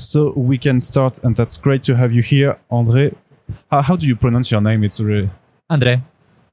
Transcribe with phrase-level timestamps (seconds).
[0.00, 3.12] So we can start, and that's great to have you here, Andre.
[3.70, 4.84] How, how do you pronounce your name?
[4.84, 5.30] It's really
[5.70, 6.02] André.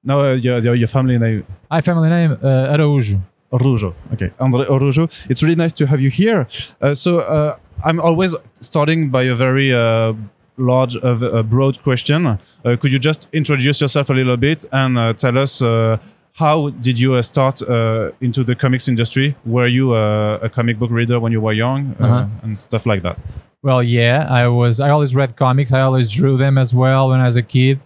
[0.03, 1.43] no uh, your, your your family name.
[1.71, 3.19] Hi, family name uh, Araújo.
[3.51, 3.93] Orujo.
[4.13, 5.07] Okay, Andre Orujo.
[5.29, 6.47] It's really nice to have you here.
[6.81, 7.55] Uh, so uh,
[7.85, 10.13] I'm always starting by a very uh,
[10.57, 12.25] large, uh, broad question.
[12.27, 12.37] Uh,
[12.79, 15.97] could you just introduce yourself a little bit and uh, tell us uh,
[16.37, 19.35] how did you uh, start uh, into the comics industry?
[19.45, 22.25] Were you uh, a comic book reader when you were young uh, Uh-huh.
[22.43, 23.17] and stuff like that?
[23.63, 24.79] Well, yeah, I was.
[24.79, 25.71] I always read comics.
[25.73, 27.79] I always drew them as well when I was a kid.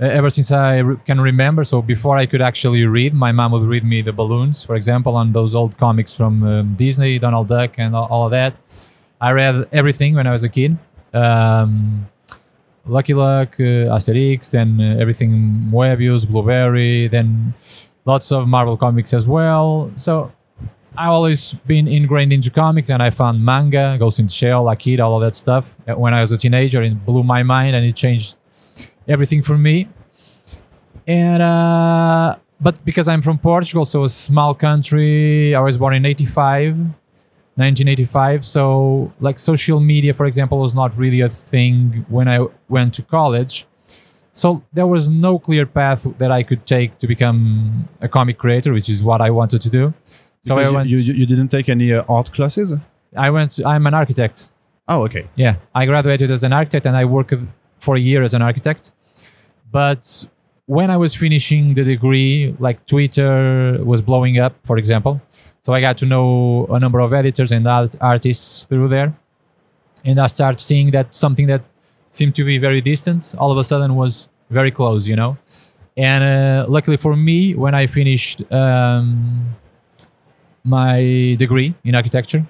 [0.00, 3.52] Uh, ever since I re- can remember, so before I could actually read, my mom
[3.52, 7.46] would read me the balloons, for example, on those old comics from um, Disney, Donald
[7.48, 8.54] Duck, and all, all of that.
[9.20, 10.76] I read everything when I was a kid.
[11.14, 12.08] Um,
[12.86, 17.54] Lucky Luke, uh, Asterix, then uh, everything Moebius, Blueberry, then
[18.04, 19.90] lots of Marvel comics as well.
[19.96, 20.32] So
[20.96, 25.08] I've always been ingrained into comics, and I found manga, Ghost in the Shell, Akira,
[25.08, 26.82] all of that stuff uh, when I was a teenager.
[26.82, 28.36] It blew my mind, and it changed
[29.08, 29.88] everything for me.
[31.06, 36.06] And uh, but because I'm from Portugal, so a small country, I was born in
[36.06, 36.76] '85,
[37.56, 38.44] 1985.
[38.44, 43.02] So like social media, for example, was not really a thing when I went to
[43.02, 43.66] college.
[44.32, 48.72] So there was no clear path that I could take to become a comic creator,
[48.72, 49.94] which is what I wanted to do.
[50.40, 50.88] So I went.
[50.88, 52.74] you, you, you didn't take any uh, art classes?
[53.16, 53.52] I went.
[53.52, 54.50] To, I'm an architect.
[54.88, 55.28] Oh, okay.
[55.36, 57.34] Yeah, I graduated as an architect and I worked
[57.78, 58.90] for a year as an architect.
[59.70, 60.26] But
[60.66, 65.20] when I was finishing the degree, like Twitter was blowing up, for example.
[65.64, 69.14] So I got to know a number of editors and art- artists through there.
[70.04, 71.62] And I started seeing that something that
[72.10, 75.38] seemed to be very distant all of a sudden was very close, you know?
[75.96, 79.56] And uh, luckily for me, when I finished um,
[80.64, 82.44] my degree in architecture,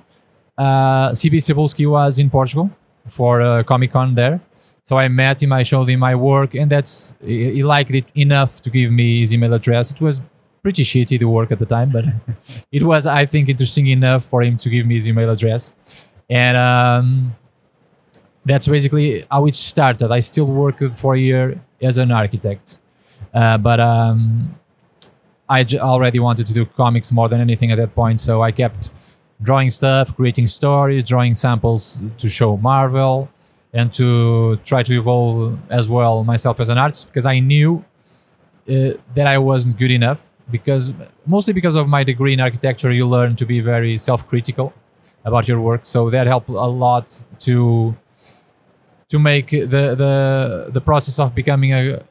[0.59, 2.69] uh, CB Cebulski was in Portugal
[3.11, 4.41] for uh, Comic Con there.
[4.83, 8.07] So I met him, I showed him my work, and that's he, he liked it
[8.17, 9.93] enough to give me his email address.
[9.93, 10.21] It was
[10.65, 12.05] pretty shitty the work at the time, but
[12.73, 15.73] it was I think interesting enough for him to give me his email address,
[16.29, 17.37] and um,
[18.45, 20.11] that's basically how it started.
[20.11, 22.79] I still worked for a year as an architect,
[23.33, 24.57] uh, but um,
[25.49, 28.51] I j- already wanted to do comics more than anything at that point, so I
[28.51, 28.91] kept
[29.43, 33.29] drawing stuff, creating stories, drawing samples to show Marvel,
[33.75, 37.85] and to try to evolve as well myself as an artist because I knew
[38.67, 40.31] uh, that I wasn't good enough.
[40.51, 40.93] Because
[41.27, 44.73] mostly because of my degree in architecture, you learn to be very self-critical
[45.25, 47.97] about your work, so that helped a lot to
[49.09, 52.03] to make the the the process of becoming a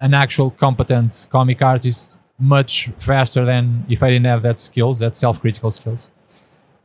[0.00, 5.14] an actual competent comic artist much faster than if I didn't have that skills, that
[5.14, 6.10] self-critical skills.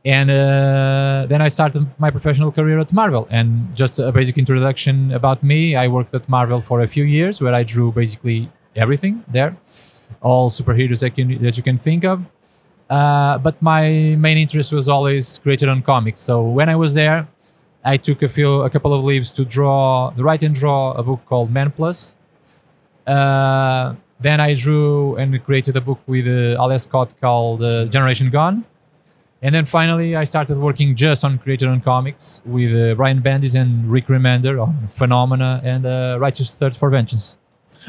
[0.04, 3.26] And uh, then I started my professional career at Marvel.
[3.30, 7.40] And just a basic introduction about me: I worked at Marvel for a few years,
[7.40, 9.56] where I drew basically everything there,
[10.20, 12.24] all superheroes that, can, that you can think of.
[12.88, 16.20] Uh, but my main interest was always creator-owned comics.
[16.20, 17.26] So when I was there,
[17.84, 21.20] I took a few, a couple of leaves to draw, write and draw a book
[21.26, 22.14] called Man Plus.
[23.06, 28.30] Uh, then I drew and created a book with uh, Aleš Kot called uh, Generation
[28.30, 28.64] Gone.
[29.42, 33.90] And then finally, I started working just on creator-owned comics with uh, Brian Bendis and
[33.90, 37.36] Rick Remender on Phenomena and uh, Righteous Thirst for Vengeance.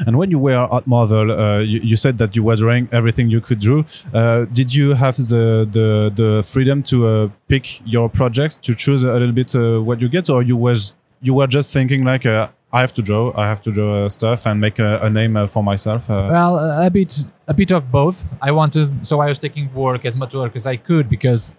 [0.06, 3.30] And when you were at Marvel, uh, you, you said that you were drawing everything
[3.30, 3.82] you could draw.
[4.12, 9.02] Uh, did you have the the, the freedom to uh, pick your projects to choose
[9.02, 12.24] a little bit uh, what you get, or you was you were just thinking like
[12.26, 15.48] uh, I have to draw, I have to draw stuff and make a, a name
[15.48, 16.08] for myself?
[16.10, 18.34] Well, a bit, a bit of both.
[18.42, 21.50] I wanted, so I was taking work as much work as I could because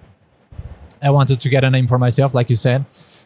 [1.01, 2.85] I wanted to get a name for myself, like you said,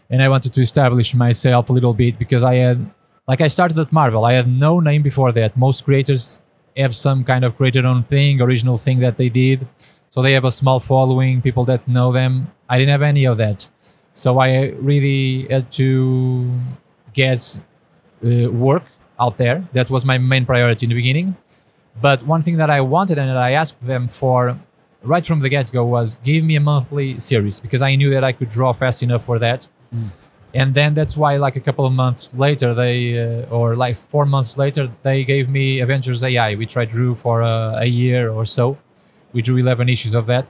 [0.09, 2.89] and I wanted to establish myself a little bit because I had,
[3.27, 4.25] like, I started at Marvel.
[4.25, 5.55] I had no name before that.
[5.55, 6.41] Most creators
[6.75, 9.67] have some kind of creator-owned thing, original thing that they did,
[10.09, 12.51] so they have a small following, people that know them.
[12.69, 13.67] I didn't have any of that,
[14.11, 16.51] so I really had to
[17.13, 17.57] get
[18.25, 18.83] uh, work
[19.19, 19.67] out there.
[19.73, 21.35] That was my main priority in the beginning.
[22.01, 24.57] But one thing that I wanted and that I asked them for
[25.03, 28.23] right from the get go was give me a monthly series because I knew that
[28.23, 29.67] I could draw fast enough for that.
[30.53, 34.25] And then that's why, like a couple of months later, they uh, or like four
[34.25, 38.45] months later, they gave me Avengers AI, which I drew for uh, a year or
[38.45, 38.77] so.
[39.33, 40.45] We drew 11 issues of that.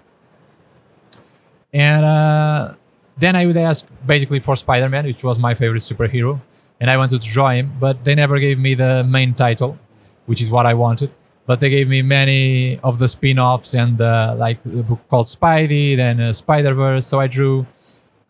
[1.72, 2.76] And uh,
[3.18, 6.42] then I would ask basically for Spider Man, which was my favorite superhero.
[6.82, 9.80] And I wanted to draw him, but they never gave me the main title,
[10.26, 11.12] which is what I wanted.
[11.46, 15.28] But they gave me many of the spin offs and uh, like a book called
[15.28, 17.08] Spidey, then uh, Spider Verse.
[17.08, 17.66] So I drew.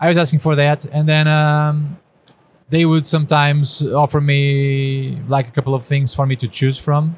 [0.04, 1.98] I was asking for that, and then um,
[2.70, 7.18] they would sometimes offer me like a couple of things for me to choose from.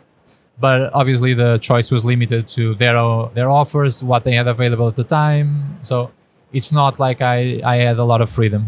[0.60, 2.96] But obviously, the choice was limited to their
[3.34, 5.80] their offers, what they had available at the time.
[5.82, 6.12] So
[6.54, 8.64] it's not like I, I had a lot of freedom.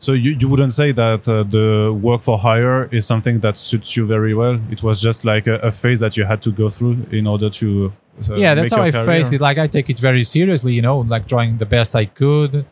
[0.00, 3.96] So you, you wouldn't say that uh, the work for hire is something that suits
[3.96, 4.58] you very well.
[4.72, 7.48] It was just like a, a phase that you had to go through in order
[7.50, 7.92] to.
[8.28, 9.06] Uh, yeah, that's how I career.
[9.06, 9.40] faced it.
[9.40, 12.66] Like I take it very seriously, you know, like drawing the best I could.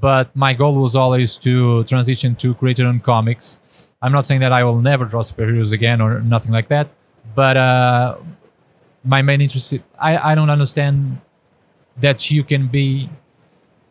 [0.00, 3.90] But my goal was always to transition to creator-owned comics.
[4.02, 6.88] I'm not saying that I will never draw superheroes again or nothing like that.
[7.34, 8.16] But uh,
[9.04, 11.20] my main interest, I, I don't understand
[11.98, 13.08] that you can be,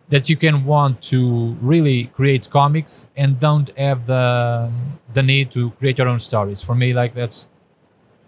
[0.09, 4.71] that you can want to really create comics and don't have the
[5.13, 6.61] the need to create your own stories.
[6.61, 7.47] For me, like that's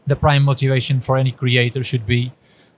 [0.08, 2.32] the prime motivation for any creator should be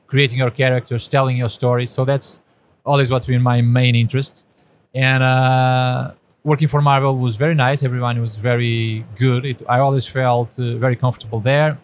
[0.08, 1.90] creating your characters, telling your stories.
[1.92, 2.40] So that's
[2.86, 4.44] always what's been my main interest.
[4.94, 6.14] And uh,
[6.44, 7.84] working for Marvel was very nice.
[7.84, 9.46] Everyone was very good.
[9.46, 11.78] It, I always felt uh, very comfortable there.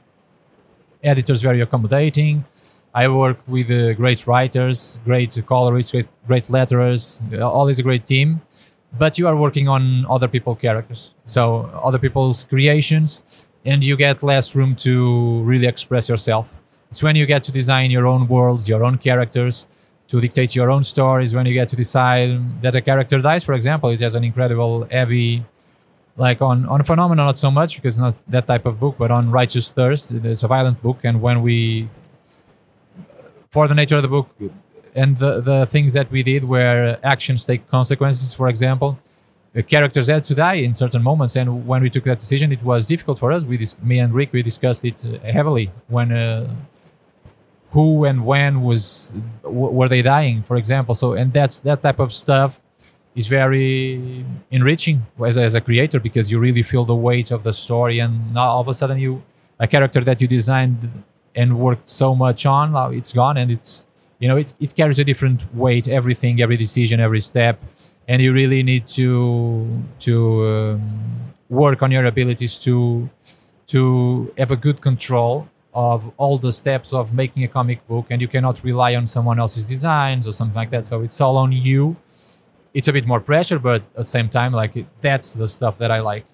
[1.03, 2.45] Editors very accommodating.
[2.93, 7.21] I worked with uh, great writers, great colorists, great, great letterers.
[7.33, 8.41] uh, Always a great team.
[8.97, 14.23] But you are working on other people's characters, so other people's creations, and you get
[14.23, 16.55] less room to really express yourself.
[16.91, 19.65] It's when you get to design your own worlds, your own characters,
[20.07, 21.33] to dictate your own stories.
[21.35, 24.87] When you get to decide that a character dies, for example, it has an incredible
[24.91, 25.43] heavy,
[26.17, 29.31] like on on Phenomena, not so much because not that type of book, but on
[29.31, 31.89] Righteous Thirst, it's a violent book, and when we,
[33.49, 34.29] for the nature of the book,
[34.95, 38.97] and the the things that we did where actions take consequences, for example.
[39.53, 42.61] The characters had to die in certain moments, and when we took that decision, it
[42.61, 43.45] was difficult for us.
[43.45, 46.53] We, dis- me and Rick, we discussed it uh, heavily when uh,
[47.75, 49.13] who and when was
[49.43, 50.95] were they dying for example?
[50.95, 52.61] So and that's that type of stuff
[53.19, 54.97] is very enriching
[55.29, 58.33] as a, as a creator because you really feel the weight of the story and
[58.33, 59.11] now all of a sudden you
[59.59, 60.79] a character that you designed
[61.35, 63.83] and worked so much on now it's gone and it's
[64.19, 67.55] you know it, it carries a different weight everything every decision every step.
[68.07, 70.13] And you really need to to
[70.51, 70.81] um,
[71.49, 73.09] work on your abilities to
[73.73, 73.79] to
[74.37, 78.27] have a good control of all the steps of making a comic book and you
[78.29, 80.85] cannot rely on someone else's designs or something like that.
[80.85, 81.97] So it's all on you.
[82.73, 85.77] It's a bit more pressure but at the same time like it, that's the stuff
[85.79, 86.25] that i like.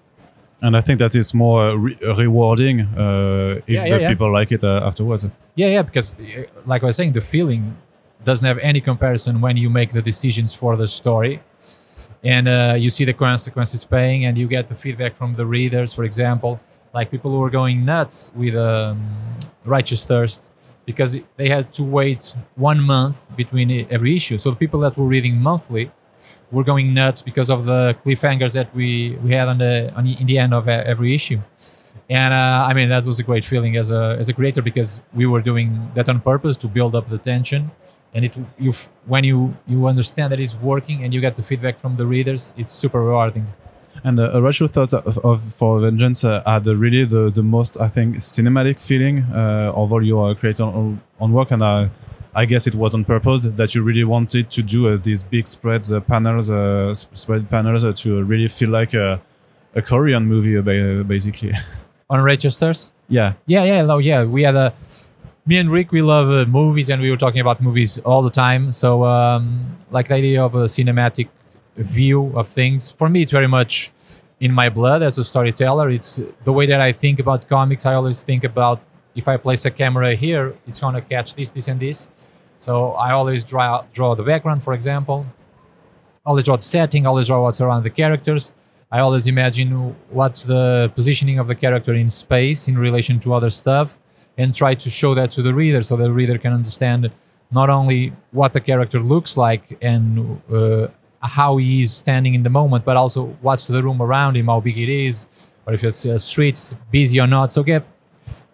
[0.64, 4.08] And I think that is more re- rewarding uh, if Yeah, yeah, the yeah.
[4.10, 5.26] people like it uh, afterwards.
[5.56, 7.76] yeah yeah because uh, like i was saying the feeling
[8.24, 11.40] doesn't have any comparison when you make the decisions for the story.
[12.24, 15.92] And uh, you see the consequences paying and you get the feedback from the readers
[15.92, 16.60] for example
[16.94, 19.00] like people were going nuts with um,
[19.64, 20.50] righteous thirst
[20.84, 24.38] because they had to wait one month between every issue.
[24.38, 25.90] So the people that were reading monthly
[26.50, 30.12] were going nuts because of the cliffhangers that we, we had on the on the,
[30.20, 31.40] in the end of every issue.
[32.10, 35.00] And uh, I mean that was a great feeling as a as a creator because
[35.14, 37.70] we were doing that on purpose to build up the tension.
[38.12, 38.72] And it you
[39.06, 42.52] when you you understand that it's working and you get the feedback from the readers
[42.58, 43.46] it's super rewarding
[44.04, 47.42] And uh, a retro thought of, of for Vengeance uh, had the, really the, the
[47.42, 51.50] most, I think, cinematic feeling uh, of all your uh, creator-owned, on work.
[51.50, 51.90] And I,
[52.34, 55.46] I guess it was on purpose that you really wanted to do uh, these big
[55.46, 59.20] spreads, uh, panels, uh, spread panels uh, to really feel like a,
[59.74, 61.52] a Korean movie, uh, basically.
[62.12, 63.32] on registers yeah.
[63.46, 64.72] yeah yeah no yeah we had a
[65.46, 68.30] me and rick we love uh, movies and we were talking about movies all the
[68.30, 71.28] time so um, like the idea of a cinematic
[71.76, 72.90] view of things.
[72.90, 73.90] For me it's very much
[74.40, 75.90] in my blood as a storyteller.
[75.90, 77.86] It's the way that i think about comics.
[77.86, 78.80] I always think about
[79.14, 82.08] if i place a camera here it's going to catch this this and this.
[82.58, 85.26] So i always draw draw the background for example.
[86.24, 88.52] I always draw the setting, always draw what's around the characters.
[88.92, 93.48] I always imagine what's the positioning of the character in space in relation to other
[93.48, 93.98] stuff
[94.36, 97.10] and try to show that to the reader so the reader can understand
[97.50, 100.88] not only what the character looks like and uh,
[101.22, 104.60] how he is standing in the moment, but also what's the room around him, how
[104.60, 105.26] big it is,
[105.66, 107.52] or if it's a street busy or not.
[107.52, 107.86] So give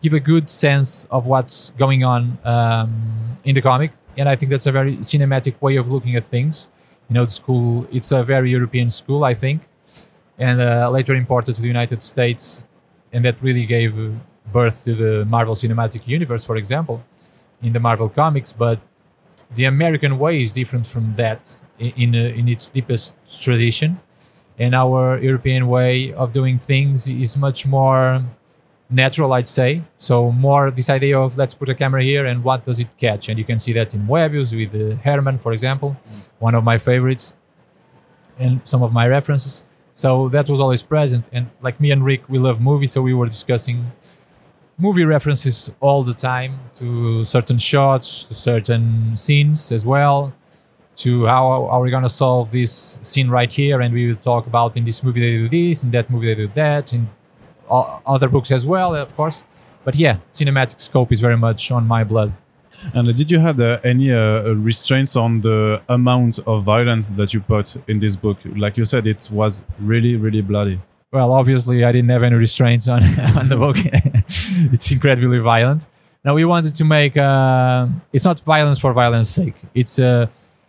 [0.00, 4.50] give a good sense of what's going on um, in the comic, and I think
[4.50, 6.68] that's a very cinematic way of looking at things.
[7.08, 9.62] You know, the school it's a very European school, I think,
[10.38, 12.64] and uh, later imported to the United States,
[13.12, 14.10] and that really gave uh,
[14.52, 17.02] birth to the Marvel Cinematic Universe, for example,
[17.62, 18.52] in the Marvel comics.
[18.52, 18.78] But
[19.55, 24.00] the American way is different from that in uh, in its deepest tradition,
[24.59, 28.25] and our European way of doing things is much more
[28.90, 29.83] natural, I'd say.
[29.99, 33.28] So more this idea of let's put a camera here and what does it catch,
[33.28, 35.97] and you can see that in Moebius with uh, Hermann, for example,
[36.38, 37.35] one of my favorites.
[38.38, 39.64] and some of my references.
[39.93, 41.28] So that was always present.
[41.33, 43.93] And like me and Rick, we love movies, so we were discussing
[44.78, 50.32] movie references all the time to certain shots, to certain scenes as well,
[50.97, 54.76] to how are we gonna solve this scene right here, and we will talk about
[54.76, 57.08] in this movie they do this, in that movie they do that, in
[57.70, 59.44] other books as well, of course.
[59.85, 62.32] But yeah, cinematic scope is very much on my blood.
[62.94, 67.35] And uh, did you have uh, any uh, restraints on the amount of violence that
[67.35, 68.38] you put in this book?
[68.44, 70.80] Like you said, it was really, really bloody.
[71.11, 73.02] Well, obviously, I didn't have any restraints on,
[73.37, 73.78] on the book.
[74.72, 75.87] it's incredibly violent.
[76.25, 77.16] Now we wanted to make.
[77.16, 79.54] Uh, it's not violence for violence sake.
[79.75, 80.26] It's uh,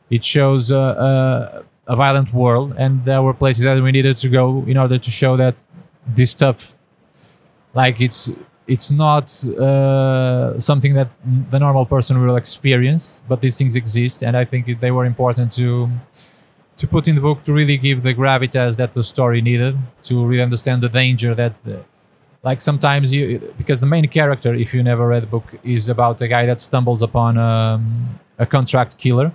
[0.10, 4.29] it shows uh, uh, a violent world, and there were places that we needed to
[4.29, 5.56] go in order to show that
[6.08, 6.77] this stuff,
[7.74, 8.29] like it's
[8.68, 11.10] it's not uh, something that
[11.50, 15.51] the normal person will experience, but these things exist, and I think they were important
[15.53, 15.89] to
[16.77, 20.25] to put in the book to really give the gravitas that the story needed to
[20.25, 21.84] really understand the danger that the,
[22.43, 26.22] like sometimes you because the main character if you never read the book is about
[26.22, 29.34] a guy that stumbles upon um, a contract killer.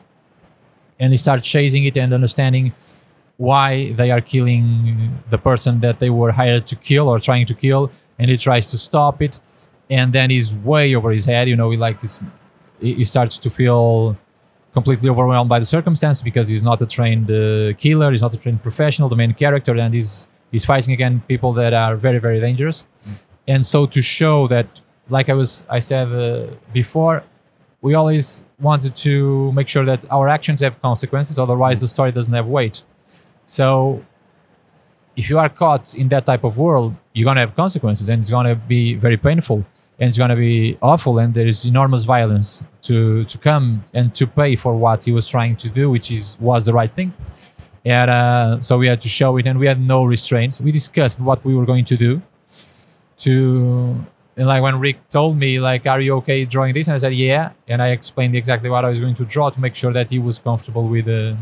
[0.99, 2.73] And he starts chasing it and understanding
[3.37, 7.55] why they are killing the person that they were hired to kill or trying to
[7.55, 7.91] kill.
[8.19, 9.41] And he tries to stop it.
[9.91, 11.99] And then he's way over his head you know he like
[12.81, 14.17] he starts to feel
[14.73, 18.37] completely overwhelmed by the circumstance because he's not a trained uh, killer, he's not a
[18.37, 22.41] trained professional, the main character, and he's he's fighting against people that are very very
[22.49, 22.79] dangerous.
[23.53, 24.69] And so to show that,
[25.17, 26.47] like I was I said uh,
[26.81, 27.17] before,
[27.87, 28.27] we always
[28.69, 29.15] wanted to
[29.59, 32.77] make sure that our actions have consequences, otherwise the story doesn't have weight.
[33.57, 34.03] So
[35.21, 38.31] if you are caught in that type of world, you're gonna have consequences, and it's
[38.31, 39.59] gonna be very painful,
[39.99, 42.49] and it's gonna be awful, and there is enormous violence
[42.89, 43.67] to to come
[43.99, 46.93] and to pay for what he was trying to do, which is was the right
[46.99, 47.11] thing.
[47.85, 50.61] And uh, so we had to show it, and we had no restraints.
[50.61, 52.23] We discussed what we were going to do.
[53.19, 54.05] To
[54.37, 57.15] and like when Rick told me, like, "Are you okay drawing this?" and I said,
[57.15, 60.11] "Yeah," and I explained exactly what I was going to draw to make sure that
[60.11, 61.37] he was comfortable with the.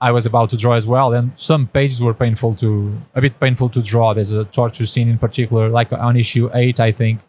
[0.00, 3.38] I was about to draw as well, and some pages were painful to a bit
[3.40, 4.14] painful to draw.
[4.14, 7.20] There's a torture scene in particular, like on issue eight, I think,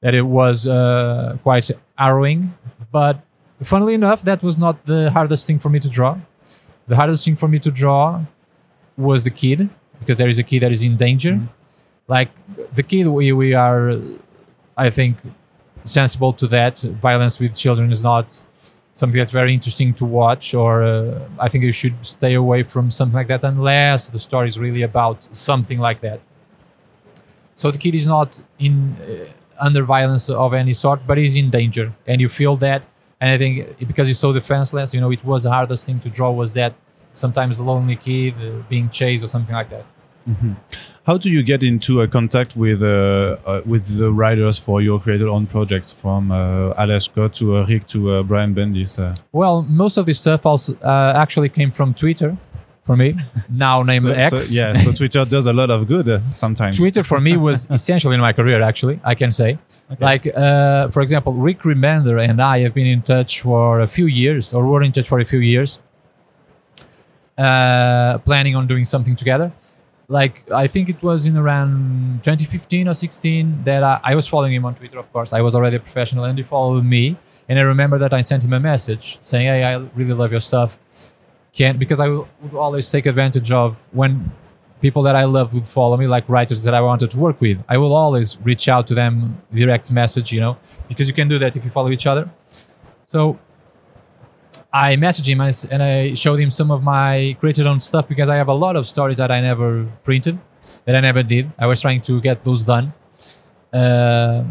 [0.00, 2.54] that it was uh, quite harrowing.
[2.90, 3.20] But
[3.62, 6.18] funnily enough, that was not the hardest thing for me to draw.
[6.86, 8.22] The hardest thing for me to draw
[8.96, 11.40] was the kid, because there is a kid that is in danger.
[12.06, 12.30] Like
[12.74, 13.98] the kid, we, we are,
[14.76, 15.16] I think,
[15.84, 16.78] sensible to that.
[16.78, 18.44] Violence with children is not
[18.92, 22.90] something that's very interesting to watch, or uh, I think you should stay away from
[22.90, 26.20] something like that unless the story is really about something like that.
[27.56, 31.50] So the kid is not in uh, under violence of any sort, but he's in
[31.50, 32.82] danger, and you feel that.
[33.24, 36.10] And I think because he's so defenseless, you know, it was the hardest thing to
[36.10, 36.74] draw was that
[37.12, 39.86] sometimes the lonely kid uh, being chased or something like that.
[41.06, 45.00] How do you get into a contact with uh, uh, with the writers for your
[45.00, 48.98] creator-owned projects, from uh, Aleš Kot to uh, Rick to uh, Brian Bendis?
[48.98, 52.36] Uh, Well, most of this stuff also uh, actually came from Twitter
[52.84, 53.16] for me,
[53.48, 54.48] now named so, X.
[54.48, 56.76] so- yeah, so Twitter does a lot of good uh, sometimes.
[56.78, 59.58] Twitter for me was essential in my career, actually, I can say.
[59.98, 64.06] Like, uh, for example, Rick Remender and I have been in touch for a few
[64.06, 65.80] years, or were in touch for a few years,
[67.38, 69.50] uh, planning on doing something together.
[70.06, 74.52] Like, I think it was in around 2015 or 16 that I, I was following
[74.52, 75.32] him on Twitter, of course.
[75.32, 77.16] I was already a professional, and he followed me.
[77.48, 80.40] And I remember that I sent him a message saying, Hey, I really love your
[80.40, 80.78] stuff.
[81.54, 84.32] Can because I would always take advantage of when
[84.80, 87.58] people that I love would follow me, like writers that I wanted to work with.
[87.68, 90.58] I will always reach out to them, direct message, you know,
[90.88, 92.28] because you can do that if you follow each other.
[93.04, 93.38] So
[94.72, 98.36] I messaged him and and I showed him some of my creator-owned stuff because I
[98.36, 100.38] have a lot of stories that I never printed,
[100.84, 101.52] that I never did.
[101.56, 102.92] I was trying to get those done.
[103.72, 104.42] Uh,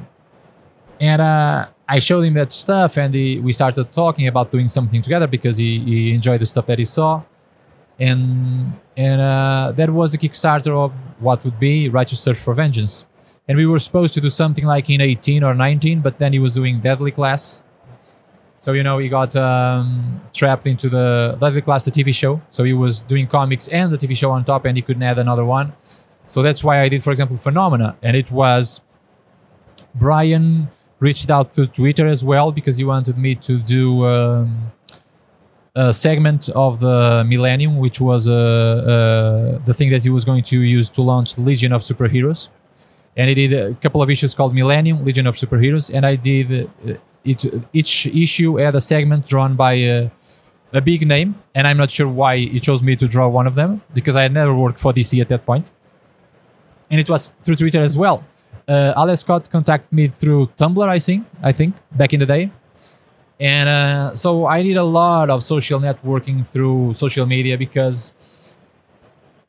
[1.00, 5.02] and uh, I showed him that stuff, and he, we started talking about doing something
[5.02, 7.24] together because he, he enjoyed the stuff that he saw
[8.00, 13.06] and and uh, that was the Kickstarter of what would be Righteous Thirst for Vengeance.
[13.48, 16.40] And we were supposed to do something like in 18 or 19, but then he
[16.40, 17.62] was doing Deadly Class.
[18.58, 22.42] So you know he got um, trapped into the Deadly Class, the TV show.
[22.50, 25.20] So he was doing comics and the TV show on top, and he couldn't add
[25.20, 25.74] another one.
[26.28, 28.82] So that's why I did, for example, Phenomena, and it was
[29.94, 30.70] Brian
[31.08, 34.06] reached out to Twitter as well because he wanted me to do.
[34.06, 34.72] Um,
[35.76, 40.44] a segment of the Millennium, which was uh, uh, the thing that he was going
[40.44, 42.50] to use to launch Legion of Superheroes.
[43.18, 46.70] And he did a couple of issues called Millennium, Legion of Superheroes, and I did
[46.88, 46.94] uh,
[47.24, 47.40] it.
[47.74, 50.10] Each issue had a segment drawn by uh,
[50.74, 53.56] a big name, and I'm not sure why he chose me to draw one of
[53.56, 55.66] them because I had never worked for DC at that point.
[56.92, 58.24] And it was through Twitter as well.
[58.68, 62.52] Uh, Aleš Kot contacted me through Tumblr, I think, I think back in the day,
[63.40, 68.14] and uh, so I did a lot of social networking through social media because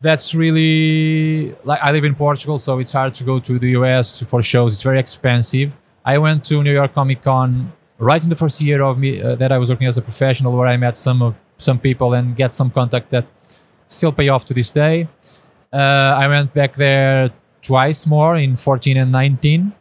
[0.00, 4.20] that's really like I live in Portugal, so it's hard to go to the US
[4.22, 4.74] for shows.
[4.74, 5.76] It's very expensive.
[6.04, 9.36] I went to New York Comic Con right in the first year of me uh,
[9.36, 12.36] that I was working as a professional, where I met some of some people and
[12.36, 13.26] get some contacts that
[13.86, 15.08] still pay off to this day.
[15.72, 17.30] Uh, I went back there
[17.66, 19.72] twice more in 14 and 19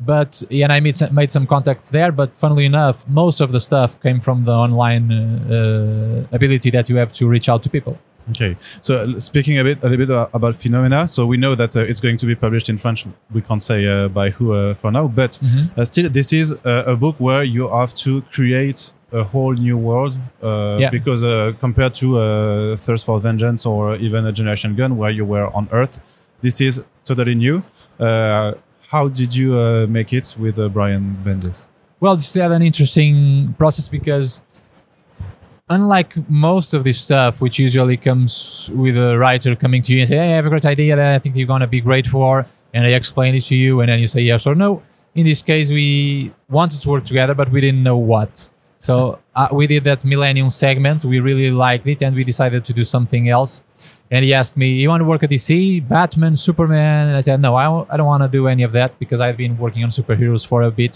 [0.00, 2.12] but yeah, and I made some, made some contacts there.
[2.12, 6.88] But funnily enough, most of the stuff came from the online uh, uh, ability that
[6.90, 7.98] you have to reach out to people.
[8.30, 11.76] Okay, so uh, speaking a bit a little bit about Phenomena, so we know that
[11.76, 13.06] uh, it's going to be published in French.
[13.32, 15.80] We can't say uh, by who uh, for now, but Mm-hmm.
[15.80, 19.76] uh, still, this is uh, a book where you have to create a whole new
[19.78, 20.18] world.
[20.42, 20.90] Uh, Yeah.
[20.90, 25.24] Because uh, compared to uh, Thirst for Vengeance or even a Generation Gone, where you
[25.26, 26.00] were on Earth,
[26.44, 27.62] this is totally new.
[27.98, 28.52] Uh,
[28.88, 31.68] how did you uh, make it with uh, Brian Bendis?
[32.00, 34.42] Well, this had an interesting process because
[35.70, 40.08] unlike most of this stuff, which usually comes with a writer coming to you and
[40.08, 42.46] say, "Hey, I have a great idea that I think you're gonna be great for,"
[42.74, 44.82] and I explain it to you, and then you say yes or no.
[45.14, 45.88] In this case, we
[46.58, 48.50] wanted to work together, but we didn't know what.
[48.76, 51.04] So uh, we did that Millennium segment.
[51.04, 53.62] We really liked it, and we decided to do something else.
[54.14, 57.40] And he asked me, "You want to work at DC, Batman, Superman?" And I said,
[57.40, 60.46] "No, I don't want to do any of that because I've been working on superheroes
[60.50, 60.94] for a bit.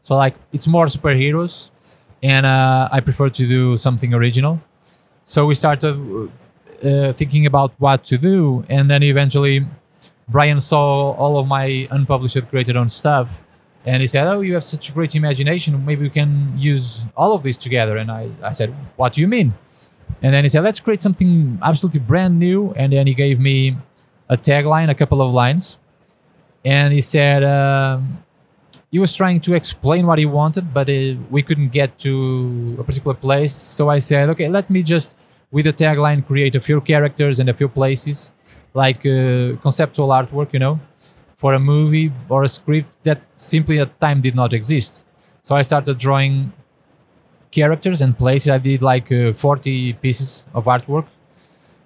[0.00, 1.54] So like, it's more superheroes,
[2.22, 4.54] and uh, I prefer to do something original."
[5.24, 9.56] So we started uh, thinking about what to do, and then eventually,
[10.26, 13.42] Brian saw all of my unpublished creator-owned stuff,
[13.84, 15.70] and he said, "Oh, you have such a great imagination.
[15.84, 16.30] Maybe we can
[16.72, 19.52] use all of this together." And I, I said, "What do you mean?"
[20.22, 22.72] And then he said, let's create something absolutely brand new.
[22.76, 23.76] And then he gave me
[24.28, 25.78] a tagline, a couple of lines.
[26.64, 28.24] And he said, um,
[28.90, 32.84] he was trying to explain what he wanted, but uh, we couldn't get to a
[32.84, 33.52] particular place.
[33.52, 35.16] So I said, okay, let me just,
[35.50, 38.30] with the tagline, create a few characters and a few places,
[38.72, 40.80] like uh, conceptual artwork, you know,
[41.36, 45.04] for a movie or a script that simply at the time did not exist.
[45.42, 46.52] So I started drawing
[47.54, 48.50] characters and places.
[48.50, 51.06] I did like uh, 40 pieces of artwork.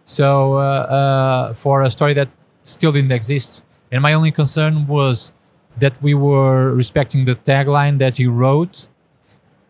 [0.04, 2.28] So uh, uh, for a story that
[2.64, 5.32] still didn't exist, and my only concern was
[5.78, 8.88] that we were respecting the tagline that he wrote,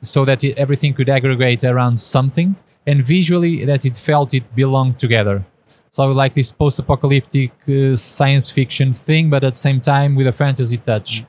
[0.01, 2.55] so that it, everything could aggregate around something,
[2.87, 5.45] and visually that it felt it belonged together.
[5.91, 10.15] So I would like this post-apocalyptic uh, science fiction thing, but at the same time
[10.15, 11.25] with a fantasy touch.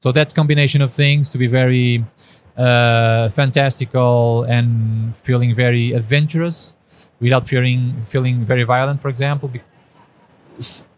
[0.00, 2.04] So that combination of things to be very
[2.56, 6.76] uh, fantastical and feeling very adventurous
[7.20, 9.50] without feeling feeling very violent for example.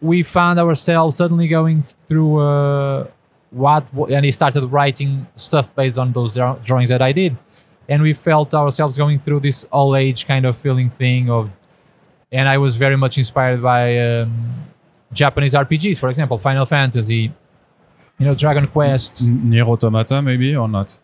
[0.01, 3.07] We found ourselves suddenly going through uh,
[3.51, 7.35] what and he started writing stuff based on those drawings that i did.
[7.89, 11.49] And we felt ourselves going through this all age kind of feeling thing of
[12.31, 14.29] and i was very much inspired by um,
[15.13, 17.31] japanese rpgs for example final fantasy
[18.17, 19.25] you know dragon quest.
[19.25, 20.99] Nier Automata, maybe or not?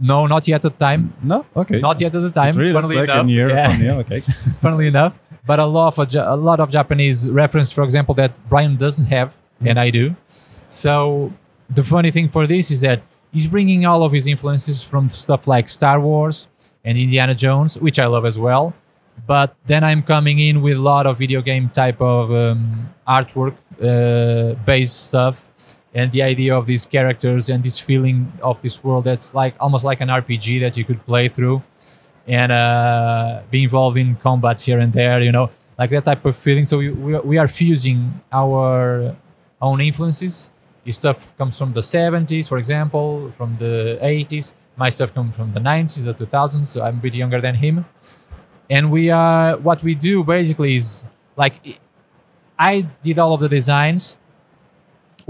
[0.00, 1.44] No not yet at the time No.
[1.54, 1.78] Okay.
[1.80, 3.28] not yet at the time It really funnily like enough.
[3.28, 3.68] Yeah.
[3.68, 4.20] from Nier, Okay.
[4.64, 5.18] funnily enough.
[5.46, 9.06] But a lot of Ja- a lot of Japanese reference, for example, that Brian doesn't
[9.06, 9.32] have,
[9.64, 10.14] and I do.
[10.68, 11.32] So
[11.68, 15.46] the funny thing for this is that he's bringing all of his influences from stuff
[15.46, 16.48] like Star Wars
[16.84, 18.74] and Indiana Jones, which I love as well.
[19.26, 23.54] But then I'm coming in with a lot of video game type of um, artwork
[23.82, 25.46] uh, based stuff,
[25.94, 29.84] and the idea of these characters and this feeling of this world that's like almost
[29.84, 31.62] like an RPG that you could play through
[32.26, 36.36] and uh, be involved in combats here and there, you know, like that type of
[36.36, 36.64] feeling.
[36.64, 39.16] So we, we, we are fusing our
[39.60, 40.50] own influences.
[40.84, 44.54] His stuff comes from the 70s, for example, from the 80s.
[44.76, 46.66] My stuff comes from the 90s, the 2000s.
[46.66, 47.84] So I'm a bit younger than him.
[48.70, 51.02] And we are, what we do basically is
[51.36, 51.80] like,
[52.56, 54.18] I did all of the designs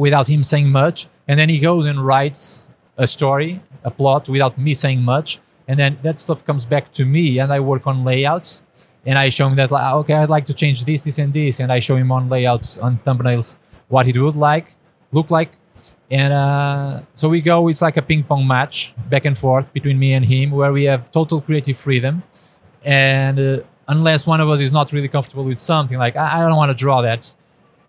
[0.01, 0.99] without him saying much.
[1.29, 5.39] And then he goes and writes a story, a plot without me saying much.
[5.69, 8.63] And then that stuff comes back to me and I work on layouts.
[9.07, 11.61] And I show him that, like, okay, I'd like to change this, this, and this.
[11.61, 13.57] And I show him on layouts, on thumbnails,
[13.89, 14.67] what it would like,
[15.13, 15.51] look like.
[16.11, 19.99] And uh, so we go, it's like a ping pong match back and forth between
[19.99, 22.23] me and him, where we have total creative freedom.
[22.85, 26.49] And uh, unless one of us is not really comfortable with something, like, I, I
[26.49, 27.33] don't want to draw that.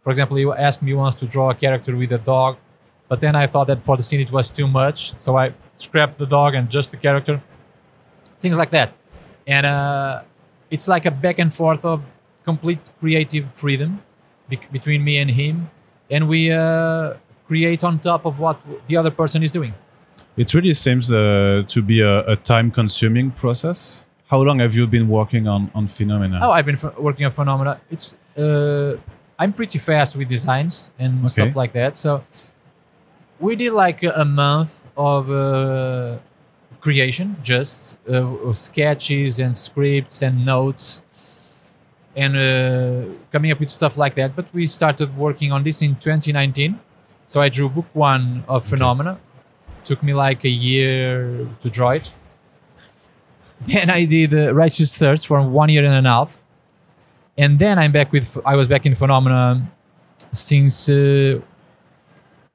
[0.04, 2.58] For example, he asked me once to draw a character with a dog,
[3.08, 5.14] but then I thought that for the scene it was too much.
[5.20, 7.42] So I scrapped the dog and just the character.
[8.40, 8.90] Things like that.
[9.48, 10.22] and uh,
[10.70, 12.02] it's like a back and forth of
[12.46, 14.02] complete creative freedom
[14.50, 15.70] be- between me and him,
[16.10, 17.14] and we uh,
[17.48, 19.74] create on top of what the other person is doing.
[20.38, 24.06] It really seems uh, to be a, a time-consuming process.
[24.28, 26.40] How long have you been working on on Phenomena?
[26.42, 27.80] Oh, I've been f- working on Phenomena.
[27.90, 28.96] It's uh,
[29.42, 31.30] I'm pretty fast with designs and Okay.
[31.36, 31.98] stuff like that.
[31.98, 32.24] So
[33.40, 36.18] we did like a, month of uh,
[36.80, 41.02] creation, just uh, of sketches and scripts and notes,
[42.16, 44.36] and uh, coming up with stuff like that.
[44.36, 46.80] But we started working on this in 2019.
[47.26, 49.18] So I drew book one of Phenomena.
[49.86, 52.12] Took me like a year to draw it.
[53.62, 56.41] Then I did uh, Righteous Thirst for one year and a half,
[57.38, 58.38] and then I'm back with.
[58.46, 59.72] I was back in Phenomena
[60.32, 61.40] since uh,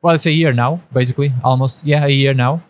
[0.02, 1.84] well, it's a year now, basically, almost.
[1.86, 2.62] Yeah, a year now.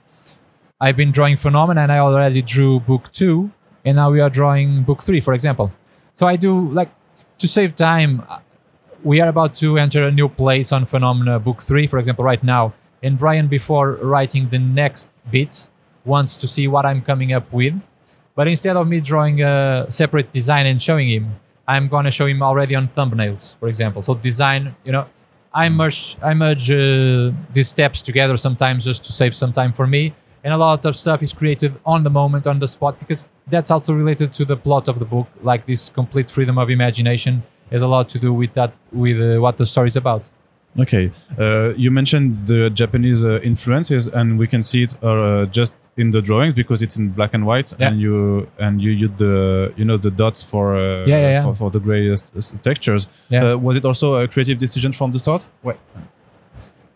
[0.81, 3.51] I've been drawing Phenomena, and I already drew book two,
[3.85, 5.73] and now we are drawing book three, for example.
[6.15, 6.91] So I do like
[7.39, 8.23] to save time.
[8.29, 8.41] uh,
[9.05, 12.43] We are about to enter a new place on Phenomena book three, for example, right
[12.43, 12.73] now.
[13.03, 15.69] And Brian, before writing the next bit,
[16.05, 17.75] wants to see what I'm coming up with.
[18.35, 21.37] But instead of me drawing a separate design and showing him,
[21.69, 24.03] I'm gonna show him already on thumbnails, for example.
[24.03, 25.07] So design, you know,
[25.53, 29.87] I merge I merge uh, these steps together sometimes just to save some time for
[29.87, 30.13] me.
[30.45, 33.71] And a lot of stuff is created on the moment, on the spot, because that's
[33.73, 35.27] also related to the plot of the book.
[35.43, 39.41] Like this complete freedom of imagination has a lot to do with that, with uh,
[39.41, 40.23] what the story is about.
[40.79, 45.73] Okay, uh, you mentioned the Japanese uh, influences, and we can see it uh, just
[45.97, 47.89] in the drawings because it's in black and white, Yeah.
[47.89, 51.43] and you and you use the you know the dots for uh, Yeah, yeah.
[51.43, 52.17] For, for the gray uh,
[52.63, 53.09] textures.
[53.31, 53.53] Yeah.
[53.53, 55.47] Uh, was it also a creative decision from the start?
[55.63, 55.77] Wait,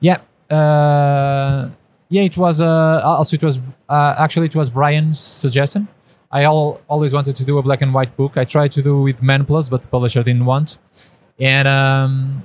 [0.01, 0.19] Yeah.
[0.51, 1.71] Uh,
[2.09, 2.61] yeah, it was.
[2.61, 5.87] Uh, also, it was uh, actually it was Brian's suggestion.
[6.33, 8.37] I al- always wanted to do a black and white book.
[8.37, 10.79] I tried to do with Man Plus, but the publisher didn't want.
[11.39, 12.43] And um,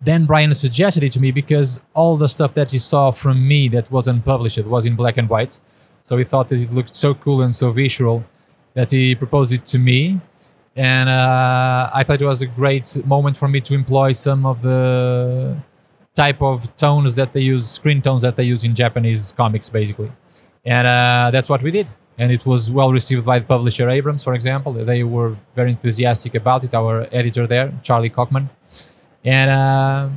[0.00, 3.68] then Brian suggested it to me because all the stuff that he saw from me
[3.68, 5.58] that wasn't published was in black and white.
[6.02, 8.24] So he thought that it looked so cool and so visual
[8.74, 10.20] that he proposed it to me.
[10.76, 14.60] And uh, I thought it was a great moment for me to employ some of
[14.60, 15.56] the
[16.14, 20.12] type of tones that they use, screen tones that they use in Japanese comics, basically.
[20.64, 21.88] And uh, that's what we did.
[22.18, 24.72] And it was well received by the publisher Abrams, for example.
[24.72, 26.74] They were very enthusiastic about it.
[26.74, 28.48] Our editor there, Charlie Kochman.
[29.26, 30.08] And uh,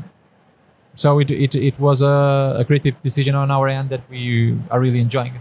[0.94, 4.80] so it, it, it was a, a creative decision on our end that we are
[4.80, 5.34] really enjoying.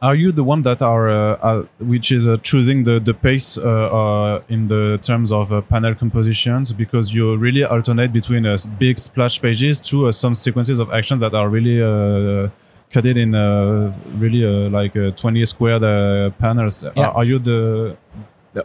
[0.00, 3.58] are you the one that are, uh, uh, which is uh, choosing the the pace
[3.58, 8.56] uh, uh, in the terms of uh, panel compositions because you really alternate between uh,
[8.78, 12.48] big splash pages to uh, some sequences of action that are really uh,
[12.92, 16.84] cut it in uh, really uh, like uh, 20 squared uh, panels.
[16.84, 17.08] Yeah.
[17.08, 17.96] Are, are you the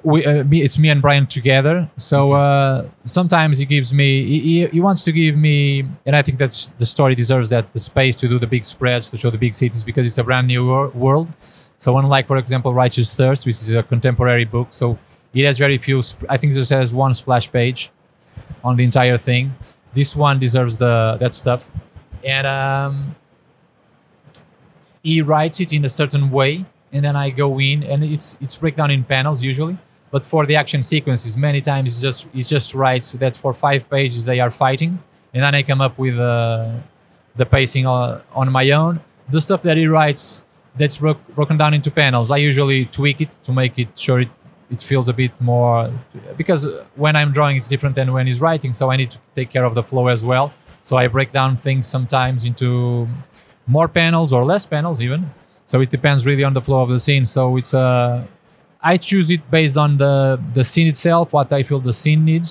[0.04, 1.89] we uh, me, it's me and Brian together.
[1.97, 6.38] So uh, sometimes he gives me he, he, wants to give me, and I think
[6.38, 9.38] that's the story deserves that the space to do the big spreads to show the
[9.38, 11.32] big cities because it's a brand new wor- world.
[11.77, 14.97] So unlike, for example, Righteous Thirst, which is a contemporary book, so
[15.34, 16.01] it has very few.
[16.06, 17.91] Sp- I think it just has one splash page
[18.63, 19.54] on the entire thing.
[19.93, 21.69] This one deserves the that stuff,
[22.23, 23.15] and um,
[25.04, 28.58] he writes it in a certain way and then I go in and it's it's
[28.58, 29.77] breakdown in panels usually.
[30.12, 33.89] But for the action sequences, many times it's just it's just writes that for five
[33.89, 34.99] pages they are fighting,
[35.34, 36.71] and then I come up with uh,
[37.36, 38.99] the pacing uh, on my own.
[39.30, 40.41] The stuff that he writes
[40.75, 44.30] that's bro- broken down into panels, I usually tweak it to make it sure it,
[44.69, 45.91] it feels a bit more
[46.38, 49.49] because when I'm drawing it's different than when he's writing, so I need to take
[49.49, 50.54] care of the flow as well.
[50.84, 53.08] So I break down things sometimes into
[53.67, 55.32] more panels or less panels even.
[55.72, 57.24] So it depends really on the flow of the scene.
[57.36, 58.24] So it's uh,
[58.92, 60.14] I choose it based on the
[60.58, 62.50] the scene itself, what I feel the scene needs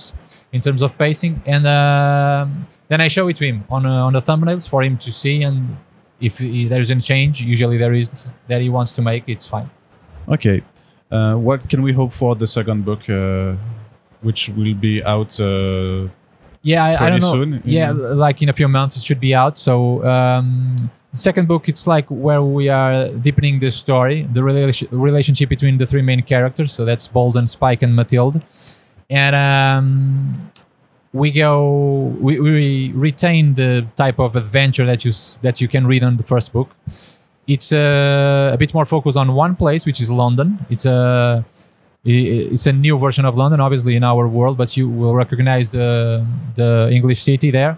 [0.57, 2.47] in terms of pacing, and um
[2.91, 5.37] then I show it to him on uh, on the thumbnails for him to see.
[5.49, 5.59] And
[6.29, 8.07] if he, there is any change, usually there is
[8.49, 9.69] that he wants to make, it's fine.
[10.37, 10.59] okay?
[11.17, 13.55] Uh, what can we hope for the second book, uh,
[14.27, 15.33] which will be out?
[15.41, 16.09] Uh,
[16.63, 17.33] Yeah, I, I don't know.
[17.37, 18.25] soon, Yeah, yeah.
[18.27, 19.55] like in a few months it should be out.
[19.67, 19.75] So
[20.13, 20.77] um,
[21.13, 25.79] the second book, it's like where we are deepening the story, the relation relationship between
[25.79, 26.73] the three main characters.
[26.73, 28.41] So that's Bolden, Spike, and Matilda.
[29.09, 30.51] And um,
[31.13, 36.03] we go, we, we retain the type of adventure that you that you can read
[36.05, 36.71] on the first book.
[37.49, 40.65] It's uh, a bit more focused on one place, which is London.
[40.71, 41.45] It's a
[42.07, 45.69] i- it's a new version of London, obviously in our world, but you will recognize
[45.71, 47.77] the the English city there,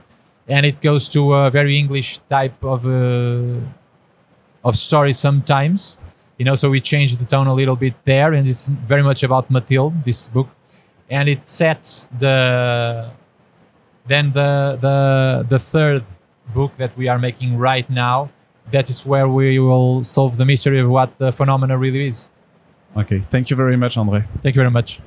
[0.49, 3.61] and it goes to a very English type of uh,
[4.65, 5.99] of story sometimes.
[6.39, 9.23] You know, so we changed the tone a little bit there, and it's very much
[9.23, 10.49] about Mathilde, this book,
[11.09, 13.11] and it sets the
[14.07, 16.05] then the the the third
[16.55, 18.31] book that we are making right now.
[18.71, 22.29] That is where we will solve the mystery of what the phenomena really is.
[22.97, 24.25] Okay, thank you very much, Andre.
[24.43, 25.01] Thank you very much.